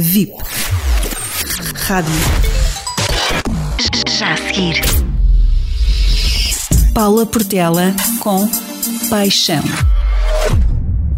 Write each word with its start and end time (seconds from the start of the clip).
VIP. 0.00 0.32
Rádio. 1.74 2.14
Já 4.16 4.34
a 4.34 4.36
seguir. 4.36 4.80
Paula 6.94 7.26
Portela 7.26 7.92
com 8.20 8.48
Paixão. 9.10 9.64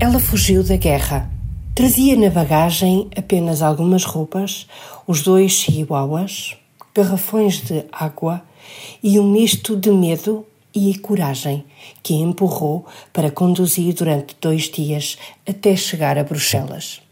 Ela 0.00 0.18
fugiu 0.18 0.64
da 0.64 0.76
guerra. 0.76 1.30
Trazia 1.72 2.16
na 2.16 2.30
bagagem 2.30 3.08
apenas 3.16 3.62
algumas 3.62 4.02
roupas, 4.02 4.66
os 5.06 5.22
dois 5.22 5.52
chihuahuas, 5.52 6.56
garrafões 6.92 7.60
de 7.60 7.84
água 7.92 8.42
e 9.00 9.20
um 9.20 9.30
misto 9.30 9.76
de 9.76 9.92
medo 9.92 10.44
e 10.74 10.98
coragem 10.98 11.64
que 12.02 12.14
a 12.14 12.16
empurrou 12.16 12.84
para 13.12 13.30
conduzir 13.30 13.94
durante 13.94 14.34
dois 14.40 14.64
dias 14.64 15.16
até 15.48 15.76
chegar 15.76 16.18
a 16.18 16.24
Bruxelas. 16.24 17.03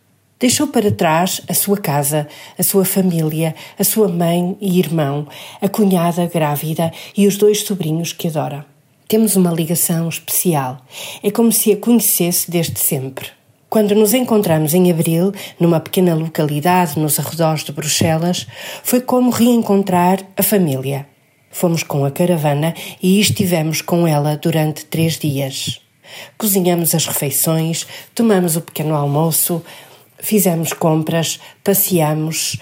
Deixou 0.43 0.66
para 0.66 0.90
trás 0.90 1.40
a 1.48 1.54
sua 1.54 1.77
casa, 1.77 2.27
a 2.58 2.64
sua 2.64 2.84
família, 2.84 3.54
a 3.79 3.85
sua 3.85 4.08
mãe 4.08 4.57
e 4.61 4.76
irmão, 4.76 5.29
a 5.61 5.68
cunhada 5.68 6.26
grávida 6.26 6.93
e 7.17 7.29
os 7.29 7.36
dois 7.36 7.61
sobrinhos 7.61 8.12
que 8.12 8.26
adora. 8.26 8.67
Temos 9.07 9.36
uma 9.36 9.53
ligação 9.53 10.08
especial. 10.08 10.84
É 11.22 11.31
como 11.31 11.53
se 11.53 11.70
a 11.70 11.76
conhecesse 11.76 12.50
desde 12.50 12.81
sempre. 12.81 13.29
Quando 13.70 13.94
nos 13.94 14.14
encontramos 14.14 14.75
em 14.75 14.90
abril, 14.90 15.32
numa 15.61 15.79
pequena 15.79 16.12
localidade 16.12 16.98
nos 16.98 17.20
arredores 17.20 17.62
de 17.62 17.70
Bruxelas, 17.70 18.48
foi 18.82 19.00
como 19.00 19.31
reencontrar 19.31 20.18
a 20.36 20.43
família. 20.43 21.06
Fomos 21.53 21.84
com 21.84 22.04
a 22.04 22.11
caravana 22.11 22.75
e 23.00 23.20
estivemos 23.20 23.81
com 23.81 24.09
ela 24.09 24.36
durante 24.36 24.86
três 24.86 25.17
dias. 25.20 25.81
Cozinhamos 26.36 26.96
as 26.96 27.06
refeições, 27.06 27.86
tomamos 28.12 28.56
o 28.56 28.61
pequeno 28.61 28.96
almoço, 28.96 29.62
fizemos 30.22 30.72
compras, 30.72 31.40
passeamos 31.62 32.56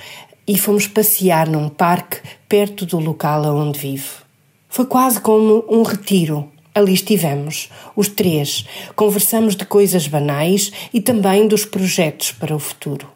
e 0.48 0.59
fomos 0.59 0.88
passear 0.88 1.48
num 1.48 1.69
parque 1.69 2.20
perto 2.48 2.84
do 2.84 2.98
local 2.98 3.44
onde 3.55 3.78
vivo. 3.78 4.25
Foi 4.69 4.86
quase 4.86 5.20
como 5.20 5.64
um 5.69 5.83
retiro. 5.83 6.50
Ali 6.75 6.94
estivemos, 6.94 7.69
os 7.94 8.08
três, 8.08 8.64
conversamos 8.97 9.55
de 9.56 9.64
coisas 9.64 10.06
banais 10.06 10.72
e 10.94 11.00
também 11.00 11.47
dos 11.47 11.64
projetos 11.64 12.33
para 12.33 12.55
o 12.55 12.58
futuro. 12.61 13.08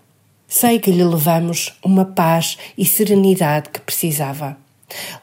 Sei 0.47 0.79
que 0.79 0.91
lhe 0.91 1.05
levamos 1.05 1.73
uma 1.85 2.05
paz 2.05 2.59
e 2.77 2.85
serenidade 2.85 3.71
que 3.71 3.81
precisava. 3.81 4.57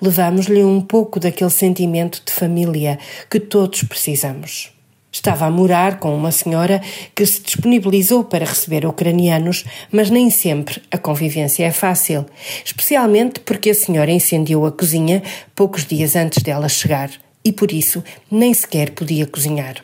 Levamos-lhe 0.02 0.64
um 0.64 0.81
pouco 0.81 1.19
daquele 1.19 1.49
sentimento 1.49 2.23
de 2.25 2.31
família 2.31 2.97
que 3.30 3.39
todos 3.39 3.83
precisamos. 3.83 4.72
Estava 5.12 5.45
a 5.45 5.52
morar 5.52 6.00
com 6.00 6.16
uma 6.16 6.31
senhora 6.31 6.81
que 7.14 7.26
se 7.26 7.42
disponibilizou 7.42 8.23
para 8.23 8.45
receber 8.45 8.86
ucranianos, 8.86 9.66
mas 9.92 10.09
nem 10.09 10.30
sempre 10.30 10.81
a 10.90 10.98
convivência 10.98 11.66
é 11.66 11.72
fácil, 11.72 12.26
especialmente 12.64 13.42
porque 13.42 13.72
a 13.72 13.76
senhora 13.76 14.09
incendiou 14.09 14.66
a 14.66 14.72
cozinha 14.72 15.22
poucos 15.54 15.86
dias 15.86 16.16
antes 16.16 16.42
dela 16.42 16.70
chegar 16.70 17.12
e 17.44 17.52
por 17.52 17.72
isso 17.72 18.04
nem 18.30 18.54
sequer 18.54 18.92
podia 18.92 19.26
cozinhar. 19.26 19.84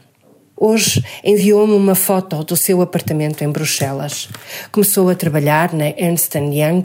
Hoje 0.55 1.03
enviou-me 1.23 1.73
uma 1.73 1.93
foto 1.93 2.43
do 2.43 2.57
seu 2.57 2.81
apartamento 2.81 3.43
em 3.43 3.51
Bruxelas. 3.51 4.27
Começou 4.71 5.09
a 5.09 5.15
trabalhar 5.15 5.71
na 5.73 5.89
Ernst 5.89 6.33
Young 6.33 6.81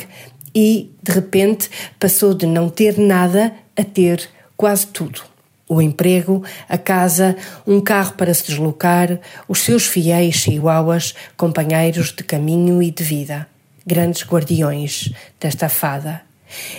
e, 0.54 0.90
de 1.02 1.12
repente, 1.12 1.70
passou 1.98 2.34
de 2.34 2.44
não 2.44 2.68
ter 2.68 2.98
nada 2.98 3.54
a 3.74 3.82
ter 3.82 4.28
quase 4.56 4.88
tudo. 4.88 5.31
O 5.74 5.80
emprego, 5.80 6.44
a 6.68 6.76
casa, 6.76 7.34
um 7.66 7.80
carro 7.80 8.12
para 8.12 8.34
se 8.34 8.44
deslocar, 8.44 9.18
os 9.48 9.60
seus 9.60 9.86
fiéis 9.86 10.34
chihuahuas, 10.34 11.14
companheiros 11.34 12.12
de 12.12 12.22
caminho 12.22 12.82
e 12.82 12.90
de 12.90 13.02
vida, 13.02 13.48
grandes 13.86 14.22
guardiões 14.22 15.10
desta 15.40 15.70
fada. 15.70 16.20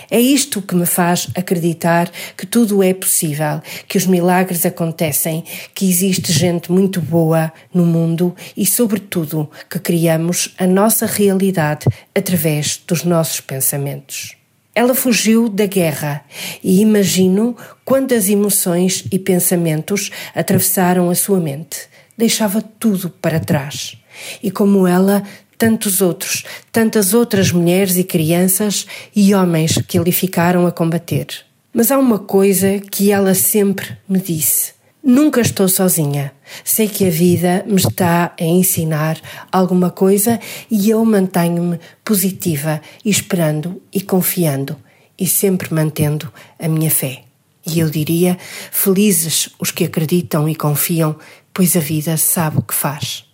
É 0.08 0.20
isto 0.20 0.62
que 0.62 0.76
me 0.76 0.86
faz 0.86 1.26
acreditar 1.34 2.08
que 2.36 2.46
tudo 2.46 2.84
é 2.84 2.94
possível, 2.94 3.60
que 3.88 3.98
os 3.98 4.06
milagres 4.06 4.64
acontecem, 4.64 5.42
que 5.74 5.90
existe 5.90 6.32
gente 6.32 6.70
muito 6.70 7.00
boa 7.00 7.52
no 7.74 7.84
mundo 7.84 8.32
e, 8.56 8.64
sobretudo, 8.64 9.50
que 9.68 9.80
criamos 9.80 10.54
a 10.56 10.68
nossa 10.68 11.04
realidade 11.04 11.88
através 12.14 12.80
dos 12.86 13.02
nossos 13.02 13.40
pensamentos. 13.40 14.36
Ela 14.74 14.94
fugiu 14.94 15.48
da 15.48 15.66
guerra 15.66 16.24
e 16.62 16.80
imagino 16.80 17.56
quantas 17.84 18.28
emoções 18.28 19.04
e 19.12 19.18
pensamentos 19.18 20.10
atravessaram 20.34 21.08
a 21.10 21.14
sua 21.14 21.38
mente. 21.38 21.88
Deixava 22.18 22.60
tudo 22.60 23.08
para 23.08 23.38
trás. 23.38 23.96
E 24.42 24.50
como 24.50 24.86
ela, 24.86 25.22
tantos 25.56 26.00
outros, 26.00 26.44
tantas 26.72 27.14
outras 27.14 27.52
mulheres 27.52 27.96
e 27.96 28.04
crianças 28.04 28.86
e 29.14 29.34
homens 29.34 29.78
que 29.86 29.98
ali 29.98 30.12
ficaram 30.12 30.66
a 30.66 30.72
combater. 30.72 31.26
Mas 31.72 31.90
há 31.90 31.98
uma 31.98 32.18
coisa 32.18 32.78
que 32.78 33.10
ela 33.10 33.34
sempre 33.34 33.96
me 34.08 34.20
disse: 34.20 34.63
Nunca 35.06 35.42
estou 35.42 35.68
sozinha. 35.68 36.32
Sei 36.64 36.88
que 36.88 37.06
a 37.06 37.10
vida 37.10 37.62
me 37.66 37.76
está 37.76 38.32
a 38.40 38.42
ensinar 38.42 39.20
alguma 39.52 39.90
coisa 39.90 40.40
e 40.70 40.88
eu 40.88 41.04
mantenho-me 41.04 41.78
positiva, 42.02 42.80
esperando 43.04 43.82
e 43.92 44.00
confiando 44.00 44.74
e 45.18 45.26
sempre 45.26 45.74
mantendo 45.74 46.32
a 46.58 46.66
minha 46.68 46.90
fé. 46.90 47.24
E 47.66 47.80
eu 47.80 47.90
diria: 47.90 48.38
felizes 48.72 49.50
os 49.58 49.70
que 49.70 49.84
acreditam 49.84 50.48
e 50.48 50.54
confiam, 50.54 51.14
pois 51.52 51.76
a 51.76 51.80
vida 51.80 52.16
sabe 52.16 52.60
o 52.60 52.62
que 52.62 52.72
faz. 52.74 53.26